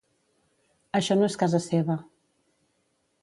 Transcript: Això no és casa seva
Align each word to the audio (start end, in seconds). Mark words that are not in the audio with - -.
Això 0.99 1.17
no 1.19 1.27
és 1.33 1.37
casa 1.43 1.61
seva 1.65 1.97